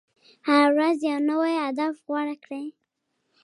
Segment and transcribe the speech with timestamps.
[0.47, 2.65] هره ورځ یو نوی هدف غوره کړئ.